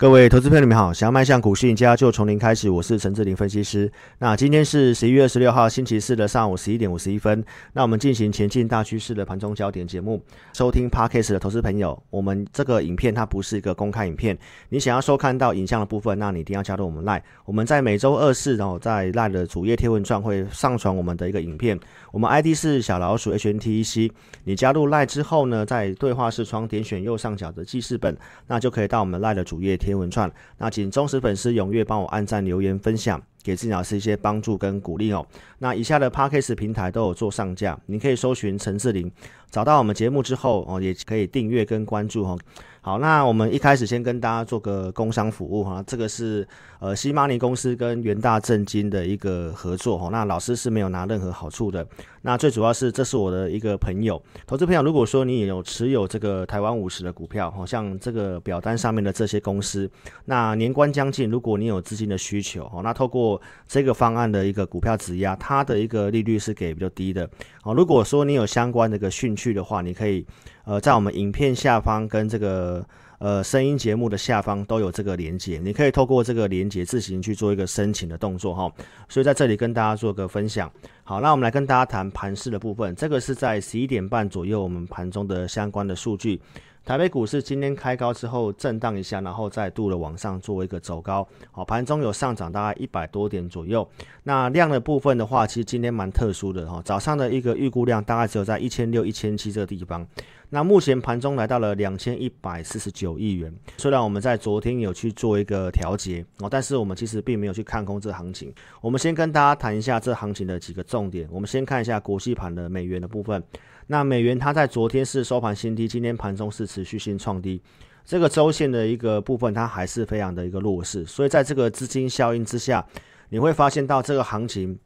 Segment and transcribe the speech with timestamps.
[0.00, 0.90] 各位投资朋友，你们好！
[0.94, 2.70] 想要迈向股市赢家，就从零开始。
[2.70, 3.92] 我是陈志林分析师。
[4.16, 7.44] 那今天是十一月二十六号，星期四的上午十一点五十一分。
[7.74, 10.18] 那我们进行前进大趋势的盘中焦点节目。
[10.54, 14.38] 收听 Podcast 的投资朋友，我们这个影片它不是一个公开影片。
[14.70, 17.20] 你想要收看到影像的部分，那你一定要加入我们 Line。
[17.44, 21.78] 我们在每周二四，然后在 Line 的主页贴文串会上传我们的一个影片。
[22.10, 24.10] 我们 ID 是小老鼠 HNTEC。
[24.44, 29.89] 你加入 Line 之后呢，在对话视窗点选右上角的记事本，那就可以到我们 Line 的主页贴。
[29.94, 35.26] 文串，那请忠实粉丝踊跃帮我按赞、留言、分享，给志老师一些帮助跟鼓励哦。
[35.58, 39.10] 那以下的 parkas 平台都有做上架，你可以搜寻陈志玲，
[39.50, 42.38] 找到我们节目之后哦，也可以订阅跟关注哦。
[42.82, 46.48] 好，那我们一开始先跟大家做个工商服务哈，这个是
[46.78, 51.86] 呃西马尼公司跟元大正金的一个合作哈，那老师是没有拿任何好处的，
[52.22, 59.90] 那最主要是这是我的一个朋友，投资朋友，如果说你有持有这个台湾五十的股票，好像这个表单上面的这些公司，
[60.24, 67.28] 那年关将近，如果你有资金的需求哦，那透过这个方案的一个股票质押，它的一个利率是给比较低的
[67.62, 70.26] 哦，如果说你有相关的一个兴趣的话，你可以。
[70.66, 72.69] 呃，在我们影片下方跟这个
[73.18, 78.72] 呃声音节目的下方都有这个连接，你可以透过这个连接自行去做一个申请的动作哈。
[79.08, 80.70] 所以在这里跟大家做个分享。
[81.04, 86.40] 好，那我们来跟大家谈盘市的部分，这个是在十一点半左右我们盘中的相关的数据。
[86.82, 93.86] 台北股市今天开高之后震荡一下，然后再度的往上做一个走高，好，盘中有上涨大概一百多点左右。
[94.22, 100.04] 那量的部分的话，其实今天蛮特殊的哈，早上的一个预估量大概只有在一千六、一千七这个地方。
[100.52, 108.52] 那目前盘中来到了两千一百四十九亿元，虽然我们在昨天有去做一个调节哦，但是我们其实并没有去看空这行情。
[108.80, 111.28] 我们先跟大家谈一下这行情的几个重点。
[111.30, 113.40] 我们先看一下国际盘的美元的部分。
[113.86, 117.62] 那美元它在昨天是收盘新低，今天盘中是持续性创低，
[118.04, 122.84] 这个周线的一个部分它还是非常的一个弱势，所以在这个资金效应之下，
[123.28, 124.76] 你会发现到这个行情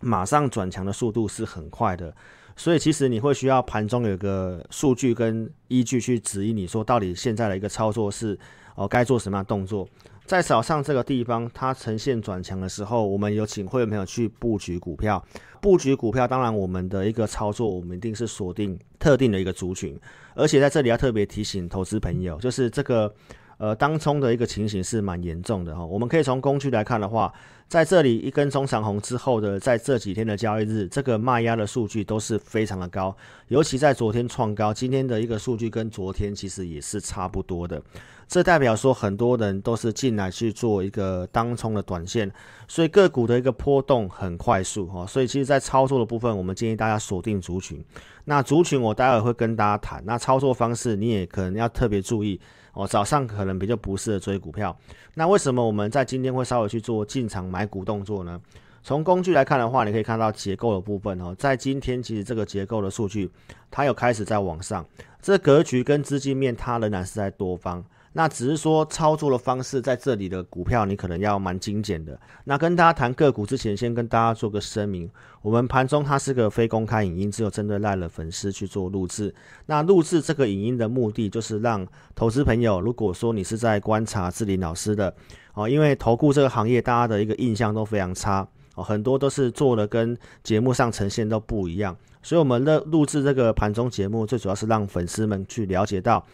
[0.00, 2.14] 马上转强的速度是很快的，
[2.56, 8.38] 所以其实你会需要盘中有个数据跟依据去指引你说到底现在的一个操作是
[8.76, 9.88] 哦该做什么样动作。
[10.24, 15.22] 在早上这个地方，它呈现转强的时候，我们有请会员朋友去布局股票。
[15.60, 19.98] 布局股票，当然我们的一个操作，我们一定是锁定特定的一个族群。
[20.34, 23.14] 而且在这里要特别提醒投资朋友，就是这个
[23.58, 25.84] 呃当冲的一个情形是蛮严重的哈。
[25.84, 27.30] 我们可以从工具来看的话，
[27.68, 33.16] 在这里一根中长红之后的，在这几天的交易日，这个卖压的数据都是非常的高，
[33.48, 37.82] 尤其在昨天创高，今天的一个数据跟昨天其实也是差不多的。
[38.26, 42.30] 这代表说，很多人都是进来去做一个当冲的短线，
[42.66, 45.06] 所以个股的一个波动很快速哈。
[45.06, 47.84] 所以其实，在操作的部分，我们建议大家锁定族群。
[48.24, 50.02] 那族群我待会会跟大家谈。
[50.06, 52.40] 那操作方式你也可能要特别注意
[52.74, 52.86] 哦。
[52.86, 54.76] 早上可能比较不适合追股票。
[55.14, 58.40] 那为什么我们在今天会稍微去做进场买股动作呢？
[58.82, 63.30] 从工具来看的话，你可以看到结构的部分哦，在今天其实这个结构的数据
[63.70, 64.84] 它有开始在往上，
[65.22, 67.82] 这格局跟资金面它仍然是在多方。
[68.16, 72.16] 那只是说操作的方式，在这里的股票你可能要蛮精简的。
[72.44, 75.10] 那跟大家谈个股之前，先跟大家做个声明：
[75.42, 79.34] 我们盘中它是个非公开影音，只有针对赖的粉丝去做录制。
[79.66, 85.12] 那录制这个影音的目的，就是让投资朋友，如果说你是在观察志林老师的
[85.54, 88.46] 哦，因为投顾这个行业，大家的一个印象都非常差
[88.76, 91.96] 哦，很多都是做的跟节目上呈现都不一样。
[92.22, 96.24] 所以我们的录制这个盘中节目，最主要是让粉丝们去了解到。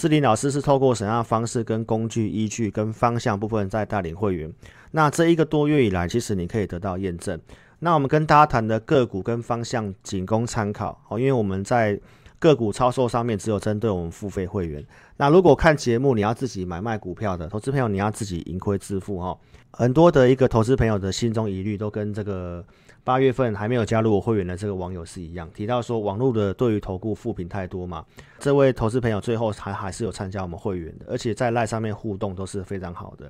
[0.00, 4.50] 志林老师是透过什么样的方式、跟工具依据、跟方向部分在带领会员？
[4.92, 7.38] 那这一个多月以来，其实你可以得到验证。
[7.80, 12.00] 那我们跟大家谈的个股跟方向仅供参考哦，因为我们在
[12.40, 14.84] 个股操作上面只有针对我们付费会员。
[15.16, 19.38] 那如果看节目，你要自己买卖股票的投资朋友，你要自己盈亏自负哈。
[19.70, 22.64] 很多的一个投资朋友的心中疑虑都跟这个。
[23.02, 28.04] 八月份还没有加入我会员的这个网友是一样，提到说网络的对于投顾负评太多嘛。
[28.38, 33.28] 这位投资朋友最后还还是有参加我们会员的，而且在赖上面互动都是非常好的。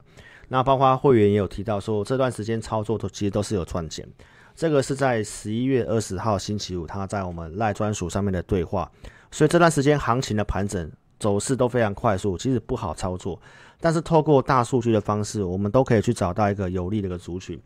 [0.48, 4.06] 那包括会员也有提到说这段时间操作都其实都是有赚钱。
[4.54, 8.90] 这个是在十一月二十号星期五他在我们赖专属上面的对话。
[9.30, 13.40] 所以这段时间行情的盘整走势都非常快速，其实不好操作。
[13.80, 17.60] 但是透过大数据的方式，我们都可以去找到一个有利的一个族群。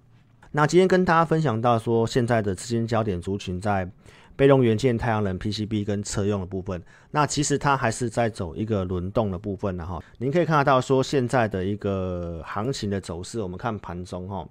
[0.53, 3.91] 那今天跟大家分享到说，现在的资金焦点族群在
[4.37, 6.81] 被动元件、太阳能、PCB 跟车用的部分。
[7.11, 10.01] 那其实它还是在走一个轮动的部分的哈。
[10.19, 14.47] 您可以看得到说，现在的一个行情的走势，我们看盘中哈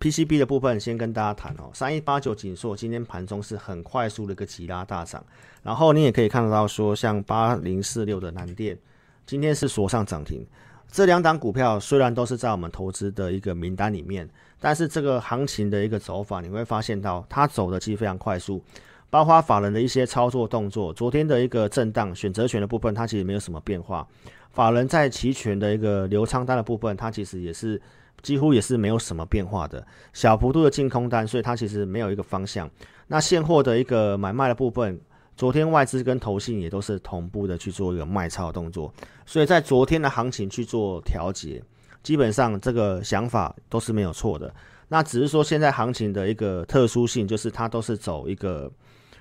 [0.00, 5.24] ，PCB 的部分先跟大家谈哦，三一八九锦硕今天盘中是很快速的一个急拉大涨，
[5.62, 8.78] 然后你也可以看得到说，像八零四六的南电
[9.26, 10.46] 今天是锁上涨停。
[10.90, 14.26] 这两档股票虽然都是在我们投资的一个名单里面，
[14.58, 18.62] 但是这个行情的一个走法，你会发现到它走的其实非常快速，
[19.10, 20.90] 包括法人的一些操作动作。
[20.94, 24.08] 昨天的一个震荡选择权的部分，它其实没有什么变化。
[24.50, 27.78] 法人在期权的一个流仓单的部分，它其实也是
[28.22, 32.70] 几乎也是没有什么变化的，小幅度的净空单，所以它其实没有一个方向。
[33.06, 35.00] 那现货的一个买卖的部分。
[35.36, 38.92] 昨天外资跟投信也都是同步的去做一个卖超动作，
[39.24, 41.62] 所以在昨天的行情去做调节，
[42.02, 44.52] 基本上这个想法都是没有错的。
[44.88, 48.68] 那只是说现在行情的一个特殊性，就是它都是走一个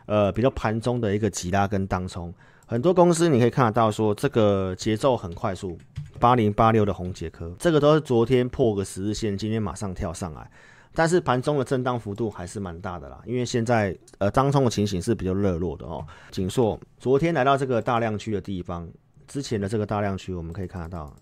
[0.08, 2.34] 呃比较盘中的一个急拉跟当冲，
[2.66, 5.78] 很多公司你可以看得到说这个节奏很快速，
[6.18, 10.50] 八零八六的红杰科，这个都是昨天破个十日线，今天马上跳上来。
[10.94, 16.04] 但是盘中的震荡幅度还是蛮大的啦，因为现在呃当冲的情形是比较热络的哦。
[16.32, 18.90] 锦硕昨天来到这个大量区的地方，
[19.28, 21.16] 之前的这个大量区我们可以看得到，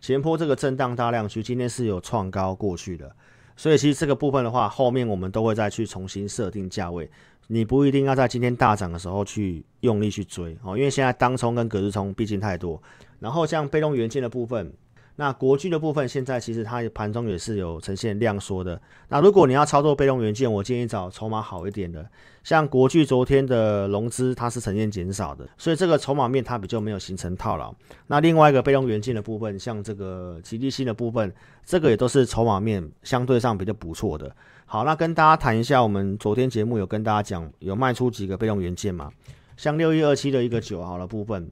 [0.00, 3.14] 前坡这个震荡大量区今天是有创高过去的，
[3.56, 7.08] 所以其实这个部分的话，后面我们都会再去重新设定价位，
[7.46, 12.82] 你不一定要在今天大涨的时候去用力去追哦，因为现在当冲跟隔日冲毕竟太多，
[13.18, 14.72] 然后像被动元件的部分。
[15.16, 18.80] 那国巨的部分，现在其实它盘中也是有呈现量缩的。
[19.08, 22.04] 那如果你要操作被动元件，我建议找筹码好一点的，
[22.42, 27.72] 像国巨昨天的融资它是呈现减少的，所以这个筹码面它比较没有形成套牢。
[28.08, 31.32] 那另外一个被动元件的部分，像这个吉利新的部分，
[31.64, 34.34] 这个也都是筹码面相对上比较不错的。
[34.66, 39.12] 好，那跟大家谈一下，我们昨天节目有跟大家讲，有卖出几个被动元件嘛？
[39.56, 41.48] 像六一二七的一个九号的部分。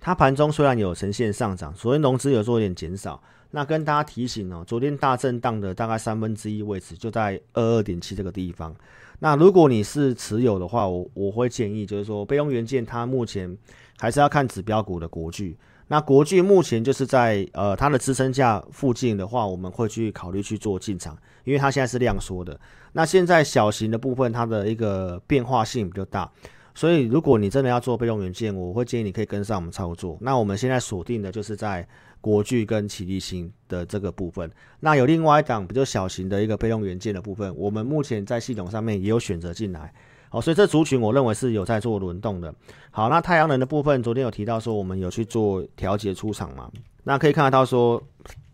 [0.00, 3.22] 它盘中虽然有呈现上涨，昨天融资有做一点减少。
[3.52, 8.74] 那跟大家提醒哦，昨天大震荡的大概三分之一位置就在二二点七这个地方。
[9.20, 13.56] 那如果你是持有的话，我我会建议就是说，备用元件它目前
[13.98, 15.56] 还是要看指标股的国巨。
[15.88, 22.58] 那国巨目前就是在呃它的支撑价附近的话，我们会去考虑去做进场，因为它现在是量缩的。
[22.92, 26.30] 那现在小型的部分它的一个变化性比较大。
[26.76, 30.18] 所以，如果你真的要做被动元件，我会建议你可以跟上我们操作。
[30.20, 31.88] 那我们现在锁定的就是在
[32.20, 34.50] 国巨跟启力新的这个部分。
[34.78, 39.90] 那有另外一档比较小型的一个被动元件的部分，我们目前在系统上面也有选择进来。
[40.28, 42.54] 好，所以这族群我认为是有在做轮动的。
[42.90, 46.70] 好，那太阳能的部分，昨天有提到说我们有去做调节出场嘛？
[47.04, 48.02] 那可以看得到说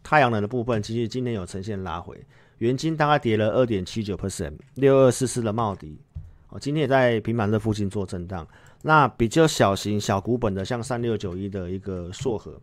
[0.04, 2.16] 太阳能的部分，其实今天有呈现拉回，
[2.58, 5.98] 原金大概跌了二点七九 percent，六二四四的茂迪。
[6.52, 8.46] 哦，今天也在平板这附近做震荡。
[8.82, 12.60] 那比较小型、小股本的，像三六九一的一个硕和，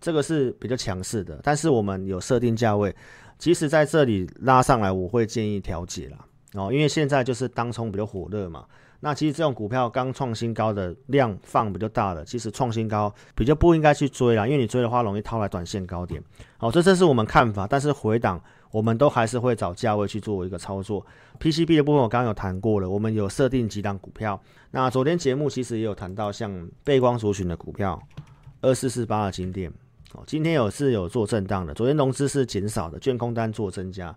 [0.00, 1.40] 这个是比较强势的。
[1.42, 2.94] 但是我们有设定价位，
[3.38, 6.18] 即使在这里拉上来，我会建议调节啦。
[6.54, 8.64] 哦，因为现在就是当冲比较火热嘛。
[9.04, 16.22] 那其实这种股票刚创新高的量放比较大的，其实创新高比较不应该去追啦，因为你追的话容易套来短线高点。
[16.56, 17.66] 好，这这是我们看法。
[17.66, 18.40] 但是回档。
[18.72, 21.04] 我们都还是会找价位去做一个操作。
[21.38, 24.40] PCB 的部分我刚刚有谈过了，我们有设定几档股票。
[24.70, 28.02] 那昨天节目其实也有谈到，像背光族群的股票，
[28.62, 29.70] 二四四八的金店，
[30.14, 31.74] 哦，今天有是有做震荡的。
[31.74, 34.16] 昨天融资是减少的，券空单做增加，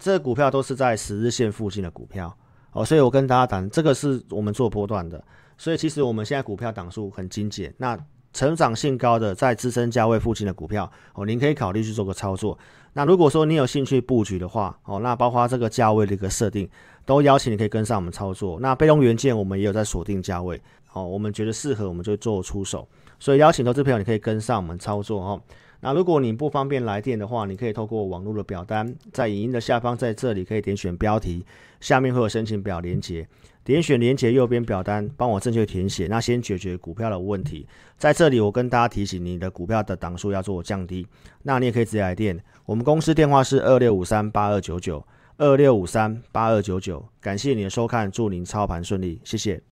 [0.00, 2.36] 这个股票都是在十日线附近的股票，
[2.72, 5.22] 哦，所以我跟大家谈，这个是我们做波段的，
[5.56, 7.72] 所以其实我们现在股票档数很精简。
[7.78, 7.98] 那
[8.32, 12.58] 成长性高的，在支撑价位附近的股票，哦，您可以考虑去做个操作。
[12.94, 16.68] 那如果说你有兴趣布局的话，哦，那包括这个价位的一个设定，
[17.04, 18.58] 都邀请你可以跟上我们操作。
[18.60, 20.60] 那被动元件我们也有在锁定价位，
[20.94, 22.88] 哦，我们觉得适合我们就做出手。
[23.18, 25.42] 所以邀请投资朋友你可以跟上我们操作哦。
[25.84, 31.44] 那如果你不方便来电的话，你可以透过网络的表单，在影音的下方，在这里可以点选标题，
[31.80, 33.26] 下面会有申请表连接。
[33.64, 36.06] 点选连接右边表单，帮我正确填写。
[36.06, 37.66] 那先解决股票的问题。
[37.98, 41.06] 在这里，我跟大家提醒，你的股票的档数要做降低。
[41.42, 45.04] 那你也可以直接来电，我们公司电话是二六五三八二九九
[45.36, 47.04] 二六五三八二九九。
[47.20, 49.62] 感谢你的收看，祝您操盘顺利，谢谢。